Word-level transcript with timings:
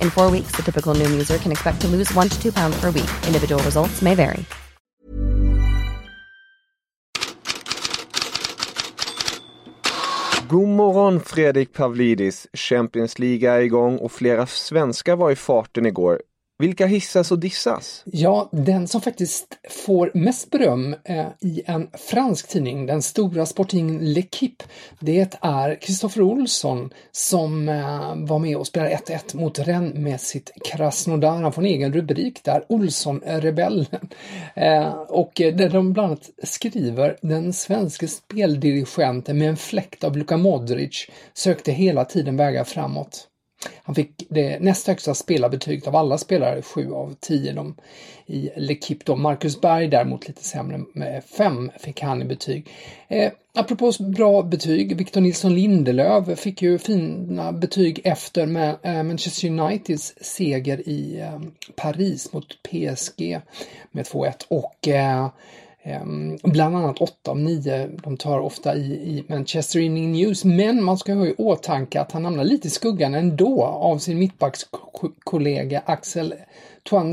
In 0.00 0.10
four 0.10 0.30
weeks, 0.30 0.56
the 0.56 0.62
typical 0.62 0.94
Noom 0.94 1.12
user 1.12 1.38
can 1.38 1.52
expect 1.52 1.80
to 1.82 1.88
lose 1.88 2.12
one 2.14 2.28
to 2.28 2.42
two 2.42 2.52
pounds 2.52 2.80
per 2.80 2.90
week. 2.90 3.10
Individual 3.26 3.62
results 3.62 4.02
may 4.02 4.14
vary. 4.14 4.44
God 10.48 10.68
morgon 10.68 11.20
Fredrik 11.20 11.72
Pavlidis! 11.72 12.46
Champions 12.54 13.18
League 13.18 13.50
är 13.50 13.60
igång 13.60 13.98
och 13.98 14.12
flera 14.12 14.46
svenskar 14.46 15.16
var 15.16 15.30
i 15.30 15.36
farten 15.36 15.86
igår. 15.86 16.20
Vilka 16.58 16.86
hissas 16.86 17.32
och 17.32 17.38
dissas? 17.38 18.02
Ja, 18.06 18.48
den 18.52 18.88
som 18.88 19.00
faktiskt 19.00 19.58
får 19.70 20.10
mest 20.14 20.50
beröm 20.50 20.96
eh, 21.04 21.26
i 21.40 21.62
en 21.66 21.88
fransk 21.92 22.48
tidning, 22.48 22.86
den 22.86 23.02
stora 23.02 23.46
sporttidningen 23.46 24.00
L'Equipe, 24.00 24.62
det 25.00 25.38
är 25.40 25.80
Kristoffer 25.80 26.22
Olsson 26.22 26.90
som 27.12 27.68
eh, 27.68 28.14
var 28.16 28.38
med 28.38 28.56
och 28.56 28.66
spelade 28.66 28.96
1-1 28.96 29.36
mot 29.36 29.58
Rennes 29.58 29.94
med 29.94 30.20
sitt 30.20 30.52
Krasnodar. 30.64 31.42
Han 31.42 31.52
får 31.52 31.62
en 31.62 31.68
egen 31.68 31.92
rubrik 31.92 32.44
där, 32.44 32.64
Olsson-rebellen. 32.68 34.08
Eh, 34.54 34.92
och 34.92 35.40
eh, 35.40 35.54
där 35.56 35.68
de 35.68 35.92
bland 35.92 36.06
annat 36.06 36.30
skriver 36.42 37.16
den 37.22 37.52
svenska 37.52 38.08
speldirigenten 38.08 39.38
med 39.38 39.48
en 39.48 39.56
fläkt 39.56 40.04
av 40.04 40.16
Luka 40.16 40.36
Modric 40.36 41.06
sökte 41.34 41.72
hela 41.72 42.04
tiden 42.04 42.36
vägar 42.36 42.64
framåt. 42.64 43.28
Han 43.86 43.94
fick 43.94 44.26
det 44.28 44.58
näst 44.60 44.86
högsta 44.86 45.14
spelarbetyget 45.14 45.86
av 45.86 45.96
alla 45.96 46.18
spelare, 46.18 46.62
7 46.62 46.92
av 46.92 47.14
10 47.20 47.52
de, 47.52 47.74
i 48.26 48.50
L'Equipe. 48.56 49.02
Då. 49.04 49.16
Marcus 49.16 49.60
Berg 49.60 49.88
däremot 49.88 50.28
lite 50.28 50.44
sämre, 50.44 50.80
med 50.92 51.24
5 51.24 51.70
fick 51.78 52.00
han 52.00 52.22
i 52.22 52.24
betyg. 52.24 52.68
Eh, 53.08 53.32
apropå 53.54 53.92
bra 54.00 54.42
betyg, 54.42 54.96
Victor 54.96 55.20
Nilsson 55.20 55.54
Lindelöf 55.54 56.38
fick 56.38 56.62
ju 56.62 56.78
fina 56.78 57.52
betyg 57.52 58.00
efter 58.04 58.46
med, 58.46 58.76
eh, 58.82 59.02
Manchester 59.02 59.48
Uniteds 59.48 60.14
seger 60.20 60.88
i 60.88 61.20
eh, 61.20 61.40
Paris 61.76 62.32
mot 62.32 62.62
PSG 62.62 63.40
med 63.90 64.04
2-1 64.04 64.44
och 64.48 64.88
eh, 64.88 65.28
Ehm, 65.86 66.38
bland 66.42 66.76
annat 66.76 67.00
8 67.00 67.30
av 67.30 67.38
9, 67.38 67.88
de 68.02 68.16
tar 68.16 68.38
ofta 68.38 68.76
i, 68.76 68.92
i 68.92 69.24
Manchester 69.28 69.78
Evening 69.78 70.12
News, 70.12 70.44
men 70.44 70.82
man 70.82 70.98
ska 70.98 71.14
ha 71.14 71.26
i 71.26 71.34
åtanke 71.38 72.00
att 72.00 72.12
han 72.12 72.24
hamnar 72.24 72.44
lite 72.44 72.68
i 72.68 72.70
skuggan 72.70 73.14
ändå 73.14 73.64
av 73.64 73.98
sin 73.98 74.18
mittbackskollega 74.18 75.82
Axel 75.86 76.34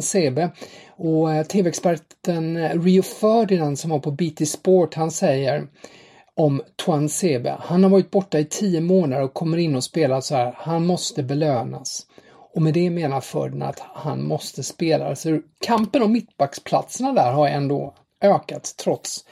Sebe. 0.02 0.50
Och 0.90 1.34
eh, 1.34 1.44
tv-experten 1.44 2.70
Rio 2.70 3.02
Ferdinand 3.02 3.80
som 3.80 3.90
var 3.90 4.00
på 4.00 4.12
BT 4.12 4.46
Sport, 4.46 4.94
han 4.94 5.12
säger 5.12 5.68
om 6.36 6.62
Sebe. 7.10 7.56
Han 7.60 7.84
har 7.84 7.90
varit 7.90 8.12
borta 8.12 8.40
i 8.40 8.46
10 8.46 8.82
månader 8.82 9.24
och 9.24 9.34
kommer 9.34 9.58
in 9.58 9.76
och 9.76 9.84
spelar 9.84 10.22
så 10.22 10.36
här, 10.36 10.54
han 10.58 10.86
måste 10.86 11.24
belönas. 11.24 12.06
Och 12.54 12.62
med 12.62 12.74
det 12.74 12.90
menar 12.90 13.22
Ferdinand 13.22 13.70
att 13.70 13.80
han 13.80 14.24
måste 14.24 14.64
spela. 14.64 15.16
Så 15.16 15.42
kampen 15.66 16.02
om 16.02 16.12
mittbacksplatserna 16.12 17.14
där 17.14 17.32
har 17.32 17.48
ändå 17.48 17.94
ökat 18.22 18.74
trots 18.78 19.26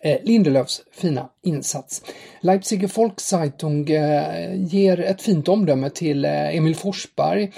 eh, 0.00 0.18
Lindelöfs 0.22 0.82
fina 0.92 1.28
insats. 1.42 2.02
Leipziger 2.40 2.88
Volkszeitung 2.96 3.90
eh, 3.90 4.54
ger 4.64 5.00
ett 5.00 5.22
fint 5.22 5.48
omdöme 5.48 5.90
till 5.90 6.24
eh, 6.24 6.56
Emil 6.56 6.76
Forsberg. 6.76 7.52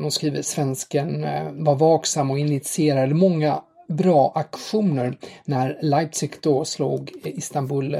De 0.00 0.10
skriver 0.10 0.42
svensken 0.42 1.26
var 1.64 1.74
vaksam 1.74 2.30
och 2.30 2.38
initierade 2.38 3.14
många 3.14 3.62
bra 3.88 4.32
aktioner 4.34 5.18
när 5.44 5.78
Leipzig 5.82 6.32
då 6.40 6.64
slog 6.64 7.12
Istanbul 7.24 7.96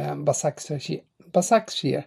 Basaksehir 1.32 2.06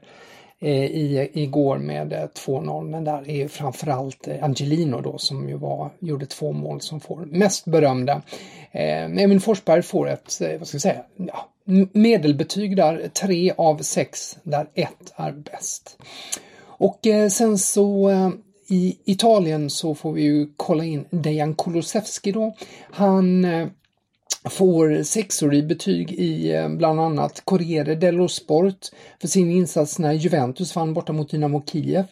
Eh, 0.65 0.85
i, 0.85 1.29
igår 1.33 1.77
med 1.77 2.13
eh, 2.13 2.27
2-0 2.45 2.83
men 2.83 3.03
där 3.03 3.29
är 3.29 3.47
framförallt 3.47 4.27
eh, 4.27 4.43
Angelino 4.43 5.01
då 5.01 5.17
som 5.17 5.49
ju 5.49 5.57
var, 5.57 5.89
gjorde 5.99 6.25
två 6.25 6.51
mål 6.51 6.81
som 6.81 6.99
får 6.99 7.25
mest 7.25 7.65
berömda. 7.65 8.21
Eh, 8.71 9.03
Emil 9.03 9.39
Forsberg 9.39 9.81
får 9.81 10.09
ett, 10.09 10.41
vad 10.59 10.67
ska 10.67 10.75
jag 10.75 10.81
säga, 10.81 11.03
ja, 11.15 11.49
medelbetyg 11.91 12.75
där, 12.75 13.07
3 13.07 13.53
av 13.57 13.77
6 13.77 14.37
där 14.43 14.67
1 14.73 14.89
är 15.15 15.31
bäst. 15.31 15.97
Och 16.61 17.07
eh, 17.07 17.29
sen 17.29 17.57
så 17.57 18.09
eh, 18.09 18.29
i 18.67 18.97
Italien 19.05 19.69
så 19.69 19.95
får 19.95 20.13
vi 20.13 20.21
ju 20.21 20.47
kolla 20.57 20.83
in 20.83 21.05
Dejan 21.09 21.55
Kulusevski 21.55 22.31
då. 22.31 22.55
Han 22.91 23.45
får 24.49 25.03
sexor 25.03 25.53
i 25.53 25.63
betyg 25.63 26.11
i 26.11 26.55
eh, 26.55 26.69
bland 26.69 26.99
annat 26.99 27.41
Corriere 27.45 27.95
dello 27.95 28.27
Sport 28.27 28.79
för 29.21 29.27
sin 29.27 29.51
insats 29.51 29.99
när 29.99 30.13
Juventus 30.13 30.75
vann 30.75 30.93
borta 30.93 31.13
mot 31.13 31.29
Dynamo 31.31 31.65
Kiev. 31.65 32.05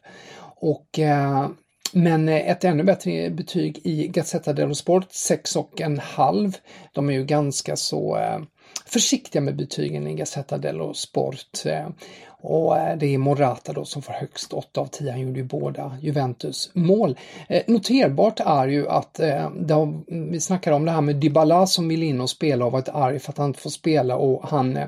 Och, 0.55 0.99
eh, 0.99 1.47
men 1.93 2.29
ett 2.29 2.63
ännu 2.63 2.83
bättre 2.83 3.29
betyg 3.29 3.79
i 3.83 4.07
Gazzetta 4.07 4.53
dello 4.53 4.75
Sport, 4.75 5.07
6,5. 5.11 6.53
De 6.93 7.09
är 7.09 7.13
ju 7.13 7.25
ganska 7.25 7.75
så 7.75 8.17
eh, 8.17 8.39
försiktiga 8.85 9.41
med 9.41 9.55
betygen 9.55 10.07
i 10.07 10.13
Gazzetta 10.13 10.57
dello 10.57 10.93
Sport. 10.93 11.65
Eh, 11.65 11.87
och 12.27 12.77
eh, 12.77 12.97
det 12.97 13.05
är 13.05 13.17
Morata 13.17 13.73
då 13.73 13.85
som 13.85 14.01
får 14.01 14.13
högst 14.13 14.53
8 14.53 14.81
av 14.81 14.85
10. 14.85 15.11
Han 15.11 15.21
gjorde 15.21 15.39
ju 15.39 15.45
båda 15.45 15.97
Juventus 16.01 16.71
mål. 16.73 17.17
Eh, 17.49 17.63
noterbart 17.67 18.39
är 18.39 18.67
ju 18.67 18.87
att 18.87 19.19
har, 19.69 20.29
vi 20.31 20.39
snackar 20.39 20.71
om 20.71 20.85
det 20.85 20.91
här 20.91 21.01
med 21.01 21.15
Dybala 21.15 21.67
som 21.67 21.87
vill 21.87 22.03
in 22.03 22.21
och 22.21 22.29
spela 22.29 22.65
och 22.65 22.71
varit 22.71 22.89
arg 22.89 23.19
för 23.19 23.31
att 23.31 23.37
han 23.37 23.47
inte 23.47 23.59
får 23.59 23.69
spela 23.69 24.15
och 24.15 24.49
han 24.49 24.79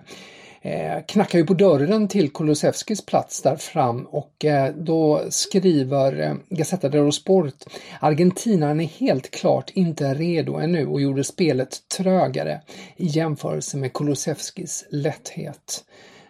eh, 0.66 1.04
knackar 1.08 1.40
ju 1.40 1.46
på 1.46 1.54
dörren 1.54 2.08
till 2.08 2.34
Kulusevskis 2.34 3.06
plats 3.06 3.42
där 3.42 3.56
fram 3.56 4.06
och 4.06 4.46
eh, 4.46 4.74
då 4.76 5.22
skriver 5.30 6.22
eh, 6.22 6.34
Gazzetta 6.50 6.90
dello 6.90 7.12
Sport 7.12 7.54
Argentinaren 8.00 8.80
är 8.80 8.86
helt 8.86 9.32
klart 9.32 9.70
inte 9.74 10.14
redo 10.14 10.56
ännu 10.56 10.88
och 10.88 11.02
gjorde 11.02 11.24
spelet 11.24 11.88
trögare 11.98 12.62
i 12.98 13.06
jämförelse 13.06 13.78
med 13.78 13.94
Kulusevskis 13.94 14.86
lätthet. 14.90 15.84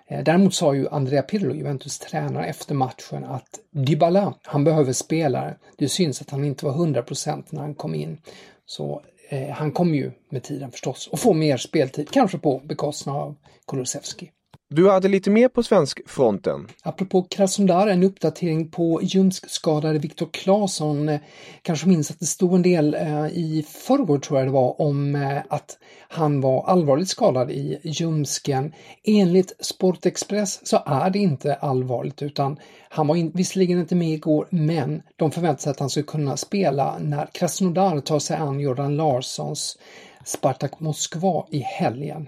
Eh, 0.07 0.23
däremot 0.23 0.53
sa 0.53 0.73
ju 0.73 0.87
Andrea 0.89 1.21
Pirlo, 1.21 1.53
Juventus 1.53 1.99
tränare, 1.99 2.45
efter 2.45 2.75
matchen 2.75 3.23
att 3.23 3.59
Dybala, 3.71 4.33
han 4.43 4.63
behöver 4.63 4.93
spelare. 4.93 5.55
Det 5.77 5.89
syns 5.89 6.21
att 6.21 6.29
han 6.29 6.43
inte 6.43 6.65
var 6.65 6.73
100% 6.73 7.43
när 7.49 7.61
han 7.61 7.75
kom 7.75 7.95
in. 7.95 8.17
Så 8.65 9.01
Eh, 9.29 9.49
han 9.49 9.71
kommer 9.71 9.95
ju 9.95 10.11
med 10.29 10.43
tiden 10.43 10.71
förstås 10.71 11.07
och 11.07 11.19
få 11.19 11.33
mer 11.33 11.57
speltid, 11.57 12.09
kanske 12.11 12.37
på 12.37 12.59
bekostnad 12.59 13.15
av 13.15 13.35
Kulusevski. 13.67 14.31
Du 14.69 14.89
hade 14.89 15.07
lite 15.07 15.29
mer 15.29 15.47
på 15.47 15.63
svenskfronten? 15.63 16.67
Apropå 16.83 17.23
Krasnodar, 17.23 17.87
en 17.87 18.03
uppdatering 18.03 18.71
på 18.71 18.99
ljumskskadade 19.03 19.99
Viktor 19.99 20.29
Claesson. 20.33 21.19
Kanske 21.61 21.87
minns 21.87 22.11
att 22.11 22.19
det 22.19 22.25
stod 22.25 22.55
en 22.55 22.61
del 22.61 22.93
eh, 22.93 23.25
i 23.25 23.65
förrgår 23.67 24.19
tror 24.19 24.39
jag 24.39 24.47
det 24.47 24.51
var 24.51 24.81
om 24.81 25.15
eh, 25.15 25.37
att 25.49 25.77
han 26.07 26.41
var 26.41 26.65
allvarligt 26.67 27.09
skadad 27.09 27.51
i 27.51 27.79
ljumsken. 27.83 28.73
Enligt 29.03 29.65
Sportexpress 29.65 30.67
så 30.67 30.83
är 30.85 31.09
det 31.09 31.19
inte 31.19 31.55
allvarligt 31.55 32.21
utan 32.21 32.57
han 32.89 33.07
var 33.07 33.15
in, 33.15 33.31
visserligen 33.33 33.79
inte 33.79 33.95
med 33.95 34.09
igår 34.09 34.47
men 34.49 35.01
de 35.15 35.31
förväntar 35.31 35.61
sig 35.61 35.71
att 35.71 35.79
han 35.79 35.89
ska 35.89 36.03
kunna 36.03 36.37
spela 36.37 36.97
när 36.99 37.29
Krasnodar 37.33 37.99
tar 37.99 38.19
sig 38.19 38.37
an 38.37 38.59
Jordan 38.59 38.97
Larssons 38.97 39.77
Spartak 40.25 40.79
Moskva 40.79 41.45
i 41.51 41.59
helgen. 41.59 42.27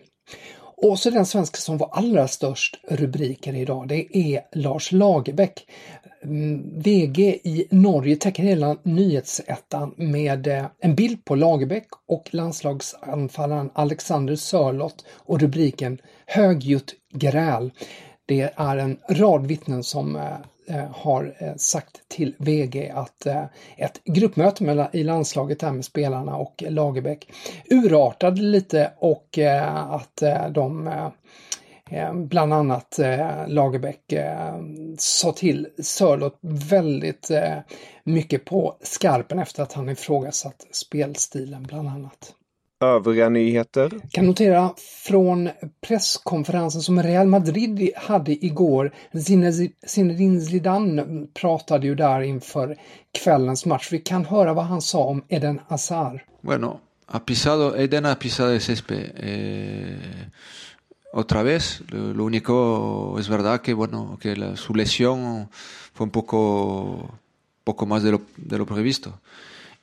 Och 0.82 1.00
så 1.00 1.10
den 1.10 1.26
svenska 1.26 1.58
som 1.58 1.78
var 1.78 1.90
allra 1.92 2.28
störst 2.28 2.80
rubriker 2.88 3.56
idag, 3.56 3.88
det 3.88 4.18
är 4.18 4.42
Lars 4.52 4.92
Lagerbäck. 4.92 5.68
Mm, 6.24 6.80
VG 6.80 7.40
i 7.44 7.68
Norge 7.70 8.16
täcker 8.16 8.44
hela 8.44 8.78
nyhetsettan 8.84 9.94
med 9.98 10.48
eh, 10.48 10.66
en 10.80 10.96
bild 10.96 11.26
på 11.26 11.36
Lagerbäck 11.36 11.88
och 12.08 12.30
landslagsanfallaren 12.32 13.70
Alexander 13.74 14.36
Sörlott 14.36 15.06
och 15.10 15.40
rubriken 15.40 15.98
Högljutt 16.26 16.96
gräl. 17.14 17.72
Det 18.26 18.54
är 18.56 18.78
en 18.78 18.98
rad 19.10 19.48
vittnen 19.48 19.84
som 19.84 20.16
eh, 20.16 20.38
Eh, 20.70 20.92
har 20.92 21.36
eh, 21.38 21.56
sagt 21.56 22.02
till 22.08 22.36
VG 22.40 22.90
att 22.90 23.26
eh, 23.26 23.44
ett 23.78 24.02
gruppmöte 24.04 24.90
i 24.94 25.04
landslaget 25.04 25.62
här 25.62 25.72
med 25.72 25.86
spelarna 25.86 26.36
och 26.36 26.64
Lagerbäck 26.68 27.32
urartade 27.70 28.42
lite 28.42 28.92
och 28.98 29.40
att 29.90 30.24
de 30.52 30.90
Bland 32.14 32.54
annat 32.54 33.00
Lagerbäck 33.48 34.14
sa 34.98 35.32
till 35.32 35.68
Sörlott 35.84 36.38
väldigt 36.42 37.32
mycket 38.04 38.46
på 38.46 38.78
skarpen 38.82 39.40
efter 39.40 39.64
att 39.64 39.74
han 39.74 39.90
ifrågasatt 39.90 40.68
spelstilen 40.72 41.64
bland 41.64 41.90
annat. 41.90 42.34
Övriga 42.80 43.30
nyheter? 43.30 43.92
Kan 44.12 44.26
notera 44.26 44.74
från 44.78 45.50
presskonferensen 45.82 46.82
som 46.82 47.04
Real 47.04 47.28
Madrid 47.28 47.90
hade 47.96 48.46
igår. 48.46 48.92
Zinedine 49.88 50.42
Zidane 50.42 51.28
pratade 51.34 51.88
ju 51.88 51.96
där 51.96 52.22
inför 52.22 52.78
kvällens 53.24 53.66
match. 53.66 53.90
Vi 53.92 54.00
kan 54.00 54.26
höra 54.26 54.54
vad 54.54 54.66
han 54.66 54.82
sa 54.82 55.04
om 55.04 55.24
Eden 55.28 55.62
Hazard. 55.68 56.20
Bueno, 56.42 56.80
ha 57.06 57.20
pisado, 57.20 57.76
Eden 57.76 58.06
ha 58.06 58.16
pisado 58.16 58.54
el 58.54 58.62
césped. 58.62 59.12
Eh, 59.16 60.28
otra 61.14 61.44
vez, 61.44 61.82
lo, 61.90 62.14
lo, 62.14 62.26
único 62.26 63.18
es 63.20 63.30
verdad 63.30 63.62
que 63.62 63.74
bueno, 63.74 64.18
que 64.22 64.36
la, 64.36 64.56
su 64.56 64.76
lesión 64.76 65.50
fue 65.94 66.04
un 66.04 66.12
poco, 66.12 67.20
poco 67.64 67.86
más 67.86 68.04
de 68.04 68.12
lo, 68.12 68.22
de 68.36 68.58
lo 68.58 68.66
previsto. 68.66 69.20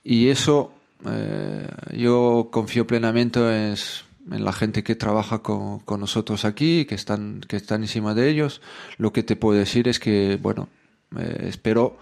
Y 0.05 0.29
eso 0.29 0.71
Eh, 1.07 1.69
yo 1.97 2.49
confío 2.51 2.87
plenamente 2.87 3.41
en 3.41 4.45
la 4.45 4.53
gente 4.53 4.83
que 4.83 4.95
trabaja 4.95 5.39
con, 5.41 5.81
con, 5.81 6.01
nosotros 6.01 6.45
aquí, 6.45 6.87
que 6.87 6.95
están, 6.95 7.41
que 7.47 7.57
están 7.57 7.83
encima 7.83 8.15
de 8.15 8.29
ellos. 8.29 8.61
Lo 8.97 9.13
que 9.13 9.23
te 9.23 9.37
puedo 9.37 9.59
decir 9.59 9.87
es 9.89 9.99
que, 9.99 10.39
bueno, 10.41 10.69
eh, 11.19 11.47
espero 11.49 11.97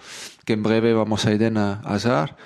que 0.44 0.52
en 0.52 0.62
breve 0.62 0.92
vamos 0.94 1.26
a 1.26 1.32
ir 1.32 1.44
a 1.56 1.80
Azar. 1.84 2.36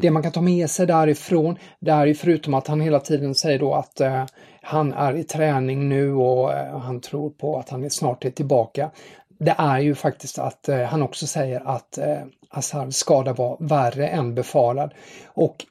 Det 0.00 0.10
man 0.10 0.22
kan 0.22 0.32
ta 0.32 0.40
med 0.40 0.70
sig 0.70 0.86
därifrån, 0.86 1.58
det 1.80 1.90
är 1.90 2.06
ju 2.06 2.14
förutom 2.14 2.54
att 2.54 2.66
han 2.66 2.80
hela 2.80 3.00
tiden 3.00 3.34
säger 3.34 3.58
då 3.58 3.74
att 3.74 4.00
eh, 4.00 4.24
han 4.62 4.92
är 4.92 5.16
i 5.16 5.24
träning 5.24 5.88
nu 5.88 6.12
och 6.12 6.52
eh, 6.52 6.78
han 6.78 7.00
tror 7.00 7.30
på 7.30 7.58
att 7.58 7.68
han 7.68 7.84
är 7.84 7.88
snart 7.88 8.24
är 8.24 8.30
tillbaka. 8.30 8.90
Det 9.38 9.54
är 9.58 9.78
ju 9.78 9.94
faktiskt 9.94 10.38
att 10.38 10.68
eh, 10.68 10.82
han 10.82 11.02
också 11.02 11.26
säger 11.26 11.68
att 11.68 11.98
eh, 11.98 12.22
Azars 12.50 12.94
skada 12.94 13.32
var 13.32 13.56
värre 13.60 14.08
än 14.08 14.34
befarad. 14.34 14.94
Och 15.26 15.64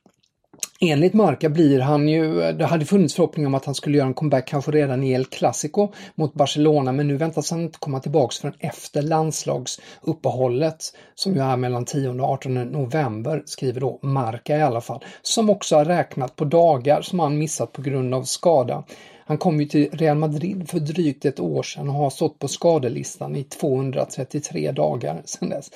Enligt 0.90 1.14
Marca 1.14 1.50
blir 1.50 1.80
han 1.80 2.08
ju, 2.08 2.52
det 2.52 2.66
hade 2.66 2.86
funnits 2.86 3.16
förhoppningar 3.16 3.48
om 3.48 3.56
att 3.56 3.66
han 3.66 3.76
skulle 3.76 3.98
göra 3.98 4.08
en 4.08 4.14
comeback 4.14 4.48
kanske 4.48 4.72
redan 4.72 5.04
i 5.04 5.12
El 5.12 5.26
Clasico 5.26 5.92
mot 6.16 6.34
Barcelona 6.34 6.92
men 6.92 7.08
nu 7.08 7.18
väntas 7.18 7.52
han 7.52 7.62
inte 7.62 7.80
komma 7.80 8.00
tillbaks 8.00 8.40
förrän 8.40 8.54
efter 8.60 9.02
landslagsuppehållet 9.02 10.94
som 11.16 11.34
ju 11.34 11.42
är 11.42 11.58
mellan 11.58 11.86
10 11.86 12.10
och 12.10 12.30
18 12.30 12.54
november, 12.54 13.44
skriver 13.46 13.82
då 13.82 14.00
Marca 14.02 14.58
i 14.58 14.62
alla 14.62 14.82
fall, 14.82 15.04
som 15.22 15.50
också 15.50 15.76
har 15.76 15.86
räknat 15.86 16.36
på 16.36 16.46
dagar 16.46 17.02
som 17.02 17.20
han 17.20 17.38
missat 17.38 17.72
på 17.72 17.82
grund 17.82 18.14
av 18.14 18.24
skada. 18.24 18.84
Han 19.26 19.38
kom 19.38 19.60
ju 19.60 19.66
till 19.66 19.90
Real 19.92 20.18
Madrid 20.18 20.70
för 20.70 20.80
drygt 20.80 21.26
ett 21.26 21.40
år 21.40 21.64
sedan 21.64 21.90
och 21.90 21.96
har 21.96 22.10
stått 22.10 22.40
på 22.40 22.48
skadelistan 22.48 23.36
i 23.36 23.44
233 23.44 24.72
dagar 24.72 25.22
sedan 25.26 25.50
dess. 25.50 25.72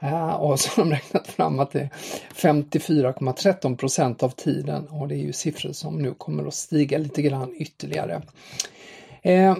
Eh, 0.00 0.30
och 0.30 0.60
så 0.60 0.70
har 0.70 0.84
de 0.84 0.90
räknat 0.90 1.26
fram 1.26 1.58
att 1.58 1.72
det 1.72 1.80
är 1.80 1.90
54,13 2.34 3.76
procent 3.76 4.22
av 4.22 4.30
tiden 4.30 4.86
och 4.88 5.08
det 5.08 5.14
är 5.14 5.24
ju 5.24 5.32
siffror 5.32 5.72
som 5.72 6.02
nu 6.02 6.14
kommer 6.14 6.46
att 6.46 6.54
stiga 6.54 6.98
lite 6.98 7.22
grann 7.22 7.54
ytterligare. 7.58 8.22
Eh, 9.22 9.56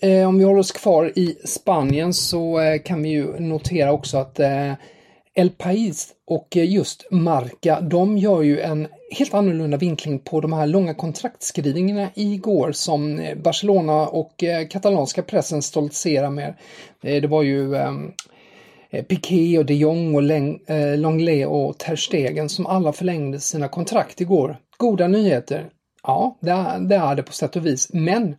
eh 0.00 0.28
om 0.28 0.38
vi 0.38 0.44
håller 0.44 0.60
oss 0.60 0.72
kvar 0.72 1.12
i 1.18 1.36
Spanien 1.44 2.14
så 2.14 2.60
eh, 2.60 2.82
kan 2.82 3.02
vi 3.02 3.08
ju 3.08 3.40
notera 3.40 3.92
också 3.92 4.18
att 4.18 4.40
eh, 4.40 4.72
El 5.34 5.50
País 5.50 6.12
och 6.26 6.56
eh, 6.56 6.70
just 6.70 7.06
Marca, 7.10 7.80
de 7.80 8.18
gör 8.18 8.42
ju 8.42 8.60
en 8.60 8.88
helt 9.10 9.34
annorlunda 9.34 9.76
vinkling 9.76 10.18
på 10.18 10.40
de 10.40 10.52
här 10.52 10.66
långa 10.66 10.94
kontraktskrivningarna 10.94 12.10
igår 12.14 12.72
som 12.72 13.18
eh, 13.18 13.38
Barcelona 13.38 14.08
och 14.08 14.44
eh, 14.44 14.68
katalanska 14.68 15.22
pressen 15.22 15.62
stoltserar 15.62 16.30
med. 16.30 16.54
Det 17.00 17.26
var 17.26 17.42
ju 17.42 17.74
ehm, 17.76 18.12
Piqué 19.08 19.58
och 19.58 19.66
de 19.66 19.74
Jong 19.74 20.14
och 20.14 20.22
Longley 20.98 21.44
och 21.44 21.78
Ter 21.78 21.96
Stegen 21.96 22.48
som 22.48 22.66
alla 22.66 22.92
förlängde 22.92 23.40
sina 23.40 23.68
kontrakt 23.68 24.20
igår. 24.20 24.56
Goda 24.76 25.08
nyheter. 25.08 25.68
Ja, 26.02 26.38
det 26.40 26.50
är, 26.50 27.14
det 27.14 27.22
på 27.22 27.32
sätt 27.32 27.56
och 27.56 27.66
vis, 27.66 27.92
men 27.92 28.36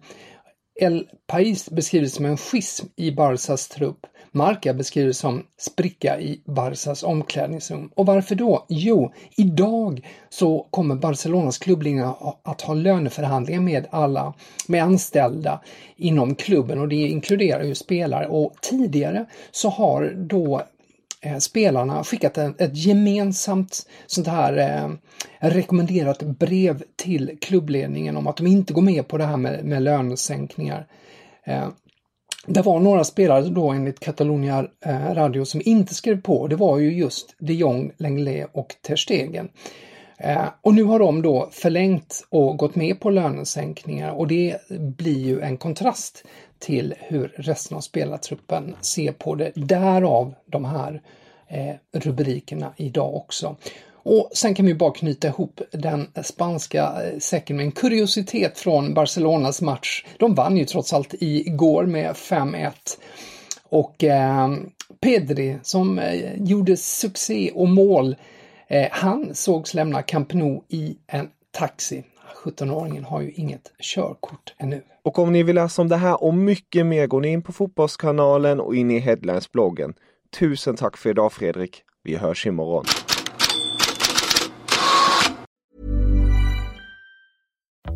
El 0.82 1.08
País 1.32 1.74
beskrivs 1.74 2.14
som 2.14 2.26
en 2.26 2.38
schism 2.38 2.86
i 2.96 3.12
Barcas 3.12 3.68
trupp. 3.68 4.06
Marca 4.36 4.74
beskriver 4.74 5.12
som 5.12 5.44
spricka 5.58 6.20
i 6.20 6.42
Barsas 6.46 7.04
omklädningsrum. 7.04 7.90
Och 7.96 8.06
varför 8.06 8.36
då? 8.36 8.66
Jo, 8.70 9.14
idag 9.38 10.08
så 10.30 10.68
kommer 10.72 10.96
Barcelonas 10.96 11.58
klubbledning 11.58 12.04
att 12.44 12.62
ha 12.62 12.74
löneförhandlingar 12.74 13.62
med 13.62 13.88
alla, 13.90 14.34
med 14.68 14.84
anställda 14.84 15.62
inom 15.96 16.36
klubben 16.36 16.80
och 16.80 16.88
det 16.88 16.96
inkluderar 16.96 17.64
ju 17.64 17.76
spelare 17.76 18.28
och 18.28 18.54
tidigare 18.62 19.26
så 19.52 19.70
har 19.70 20.14
då 20.18 20.62
eh, 21.22 21.38
spelarna 21.38 22.04
skickat 22.04 22.38
en, 22.38 22.56
ett 22.58 22.78
gemensamt 22.78 23.90
sånt 24.08 24.28
här 24.28 24.58
eh, 24.58 24.90
rekommenderat 25.50 26.22
brev 26.22 26.84
till 26.96 27.38
klubbledningen 27.42 28.18
om 28.18 28.28
att 28.28 28.38
de 28.38 28.48
inte 28.48 28.74
går 28.74 28.82
med 28.82 29.08
på 29.08 29.18
det 29.18 29.26
här 29.26 29.38
med, 29.38 29.66
med 29.66 29.84
lönesänkningar. 29.84 30.88
Eh, 31.44 31.68
det 32.48 32.62
var 32.62 32.80
några 32.80 33.04
spelare 33.04 33.42
då 33.42 33.70
enligt 33.70 34.00
Catalonia 34.00 34.68
eh, 34.86 35.14
Radio 35.14 35.46
som 35.46 35.62
inte 35.66 35.94
skrev 35.94 36.22
på. 36.22 36.48
Det 36.48 36.56
var 36.56 36.80
ju 36.80 36.94
just 36.94 37.36
de 37.40 37.54
Jong, 37.54 37.92
Lenglet 37.98 38.50
och 38.52 38.76
Ter 38.82 38.96
Stegen. 38.96 39.50
Eh, 40.18 40.46
och 40.62 40.74
nu 40.74 40.84
har 40.84 41.00
de 41.00 41.22
då 41.22 41.50
förlängt 41.52 42.28
och 42.30 42.58
gått 42.58 42.76
med 42.76 43.00
på 43.00 43.10
lönesänkningar 43.10 44.12
och 44.12 44.28
det 44.28 44.58
blir 44.98 45.20
ju 45.20 45.42
en 45.42 45.58
kontrast 45.58 46.24
till 46.60 46.94
hur 47.00 47.34
resten 47.38 47.78
av 47.78 47.82
spelartruppen 47.82 48.76
ser 48.82 49.12
på 49.12 49.36
det. 49.36 49.52
Därav 49.56 50.34
de 50.46 50.66
här 50.66 51.02
eh, 51.48 51.76
rubrikerna 51.92 52.74
idag 52.78 53.16
också. 53.16 53.56
Och 54.04 54.30
sen 54.34 54.56
kan 54.56 54.66
vi 54.66 54.74
bara 54.74 54.92
knyta 54.92 55.28
ihop 55.28 55.62
den 55.72 56.08
spanska 56.24 56.84
eh, 56.84 57.20
säcken 57.20 57.58
med 57.58 57.66
en 57.66 57.72
kuriositet 57.72 58.60
från 58.60 58.94
Barcelonas 58.94 59.62
match. 59.62 60.06
De 60.20 60.36
vann 60.36 60.58
ju 60.58 60.66
trots 60.66 60.94
allt 60.94 61.14
igår 61.20 61.86
med 61.86 62.12
5-1. 62.16 62.72
Och 63.70 64.04
eh, 64.04 64.50
Pedri 65.02 65.58
som 65.64 66.00
eh, 66.00 66.44
gjorde 66.44 66.78
succé 66.78 67.52
och 67.56 67.70
mål, 67.70 68.16
eh, 68.68 68.88
han 68.92 69.36
sågs 69.36 69.74
lämna 69.74 70.02
Camp 70.02 70.34
Nou 70.34 70.62
i 70.70 70.98
en 71.08 71.30
taxi. 71.52 72.04
17-åringen 72.44 73.04
har 73.04 73.22
ju 73.22 73.32
inget 73.32 73.72
körkort 73.80 74.54
ännu. 74.58 74.82
Och 75.04 75.20
om 75.20 75.34
ni 75.34 75.44
vill 75.44 75.56
läsa 75.56 75.82
om 75.82 75.90
det 75.90 75.98
här 75.98 76.24
och 76.24 76.34
mycket 76.34 76.86
mer 76.86 77.08
går 77.08 77.22
ni 77.22 77.28
in 77.28 77.42
på 77.42 77.54
Fotbollskanalen 77.54 78.60
och 78.60 78.76
in 78.76 78.92
i 78.92 79.00
Headlines-bloggen. 79.00 79.94
Tusen 80.40 80.76
tack 80.76 80.98
för 80.98 81.10
idag 81.10 81.34
Fredrik. 81.34 81.84
Vi 82.04 82.16
hörs 82.16 82.48
imorgon. 82.48 82.86